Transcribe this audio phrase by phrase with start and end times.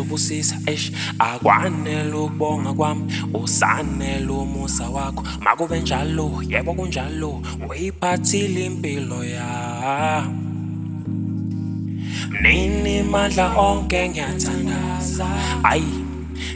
[0.00, 5.24] ubusisa eish akwanele ukubonga kwami usanele umusa wakho.
[5.40, 10.38] Makube njalo yebo kunjalo uyiphathile impilo yami.
[12.42, 15.26] Nini mandla onke ngiyathandaza?
[15.62, 16.04] Ayi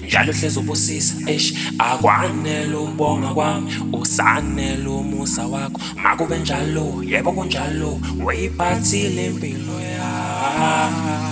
[0.06, 5.80] njalo hlezi ubusisa eish akwanele ukubonga kwami usanele umusa wakho.
[6.02, 11.25] Makube njalo yebo kunjalo uyiphathile impilo yami.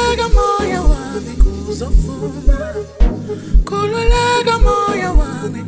[0.00, 2.58] Khululeka moya wami kuzovuma
[3.68, 5.62] Khululeka moya wami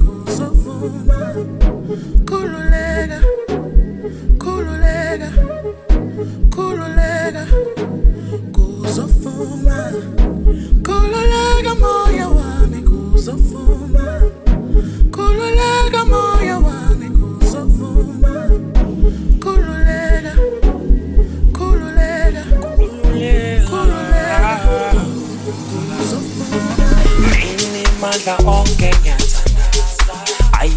[28.27, 30.15] Mandla onke ngiyathandaza
[30.61, 30.77] ayi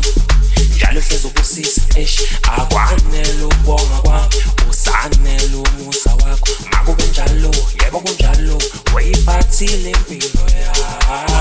[0.76, 2.20] njalo hlezi ubusisa eish
[2.58, 4.36] akwanele ukubonga kwami
[4.70, 6.50] usanele umusa wakho.
[6.72, 7.52] Makube njalo
[7.84, 8.58] yebo kunjalo
[8.96, 11.36] uyiphathile impilo yami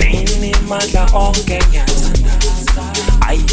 [0.00, 2.84] Nini mandla onke ngiyathandaza
[3.28, 3.44] ayi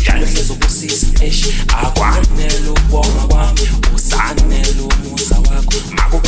[0.00, 3.60] njalo hlezi ubusisa eish akwanele ukubonga kwami
[3.94, 5.78] usanele umusa wakho.
[5.90, 6.25] Makube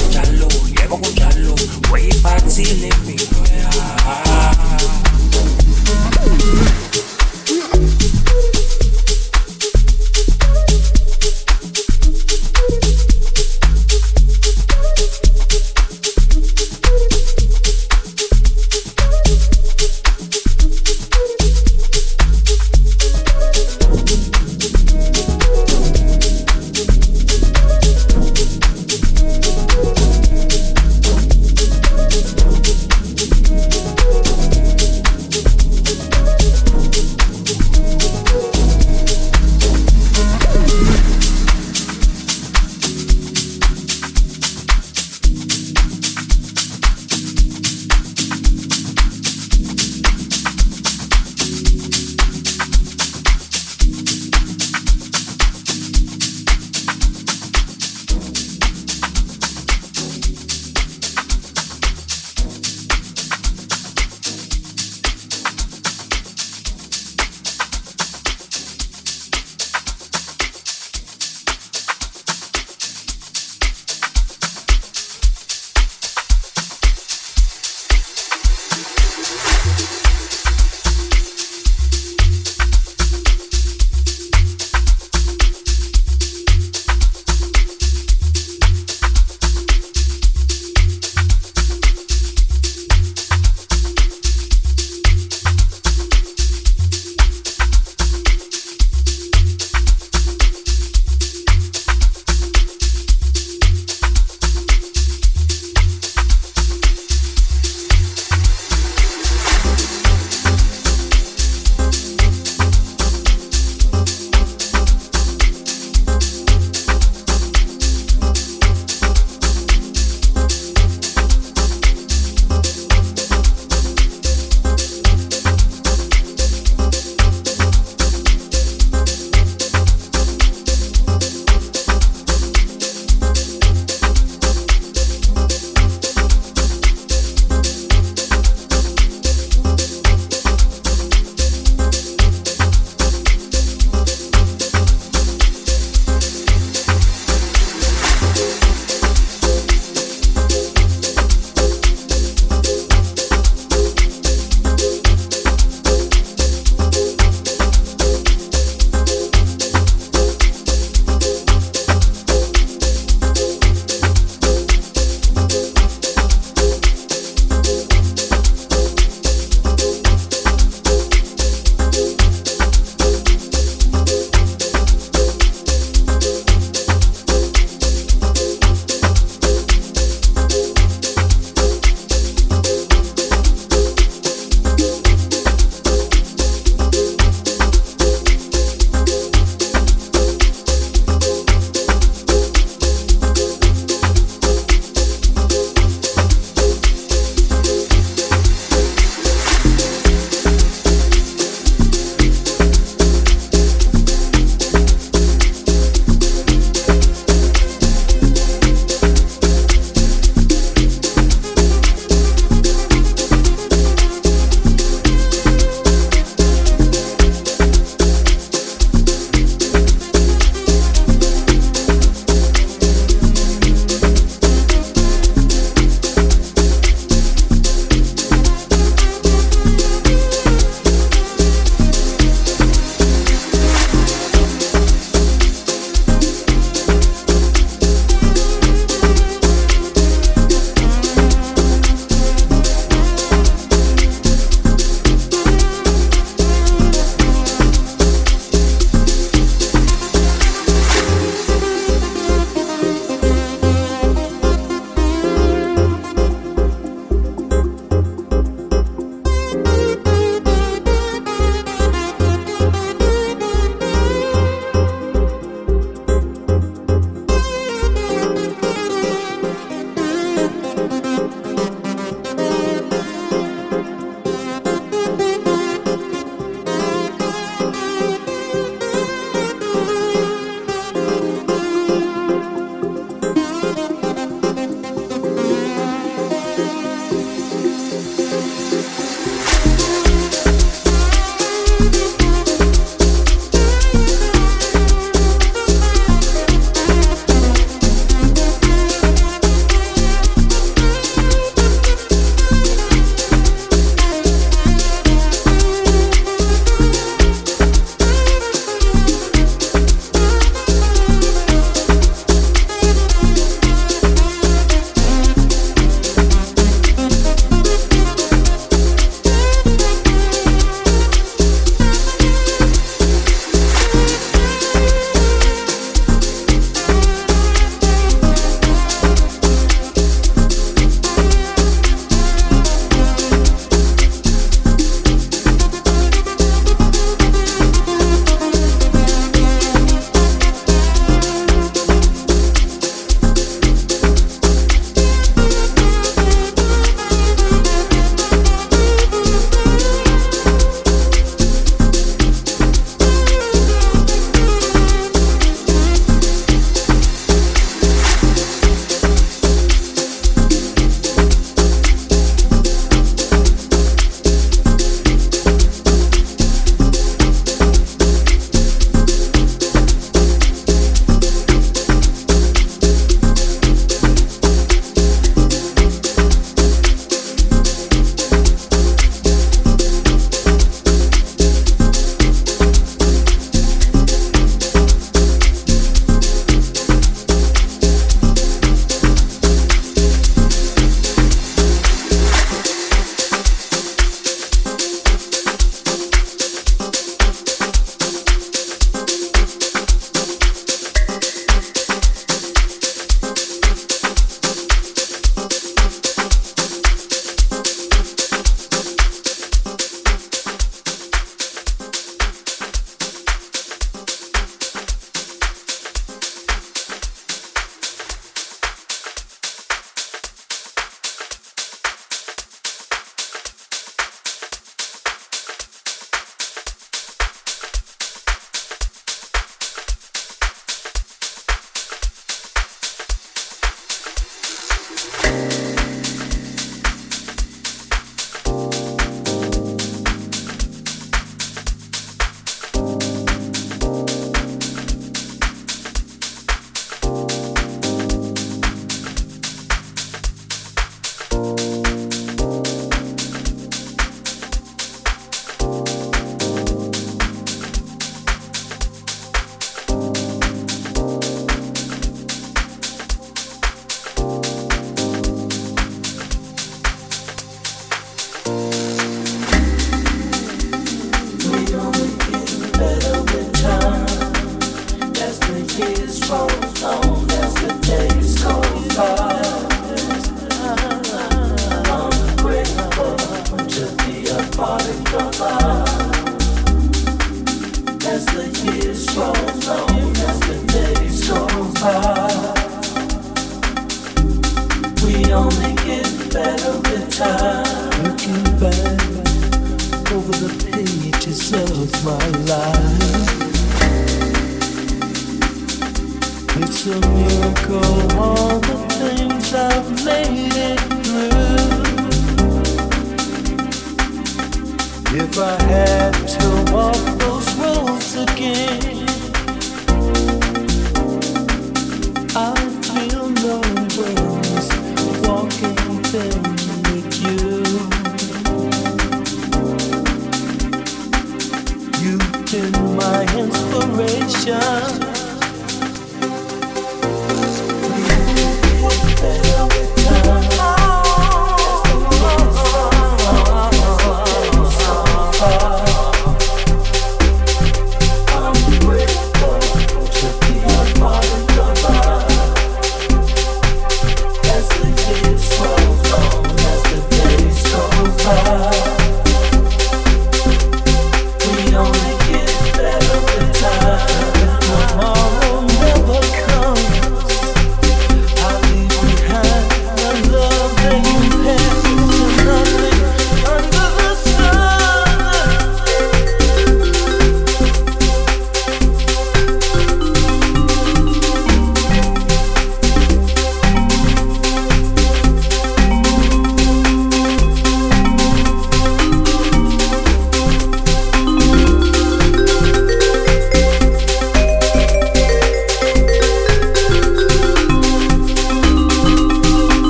[2.18, 3.40] uyiphathile impilo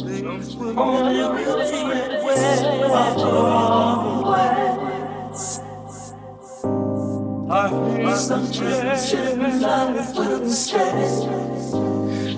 [0.00, 2.62] things will always make ways.
[7.50, 9.12] I feel some things
[9.60, 10.48] life will.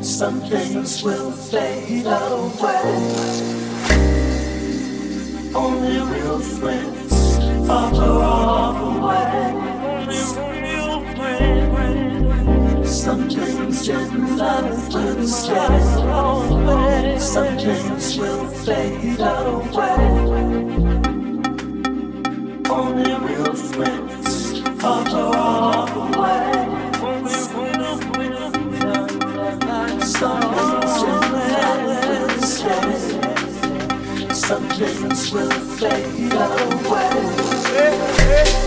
[0.03, 3.45] Some things will fade away.
[5.55, 7.39] Only real friends
[7.71, 9.64] are far away.
[13.05, 17.19] Some things in life just get away.
[17.19, 19.99] Some things will fade away.
[22.71, 26.49] Only real friends are far away.
[30.01, 37.11] Some things in life just get Some things will fade away.
[37.69, 38.64] Hey, hey.